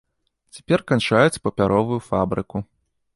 [0.55, 2.57] Цяпер канчаюць папяровую фабрыку.